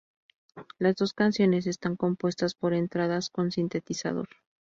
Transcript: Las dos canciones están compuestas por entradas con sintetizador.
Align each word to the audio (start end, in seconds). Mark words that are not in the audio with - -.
Las 0.79 0.95
dos 0.95 1.13
canciones 1.13 1.67
están 1.67 1.95
compuestas 1.95 2.55
por 2.55 2.73
entradas 2.73 3.29
con 3.29 3.51
sintetizador. 3.51 4.29